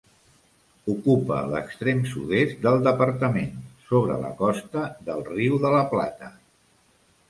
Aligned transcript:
Ocupa 0.93 1.41
l'extrem 1.51 2.01
sud-est 2.13 2.65
del 2.65 2.81
departament, 2.89 3.55
sobre 3.93 4.19
la 4.27 4.35
costa 4.43 4.91
del 5.11 5.27
Riu 5.33 5.65
de 5.69 5.77
la 5.81 5.89
Plata. 5.97 6.37